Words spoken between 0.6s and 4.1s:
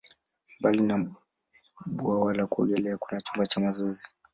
na bwawa la kuogelea, kuna chumba cha mazoezi.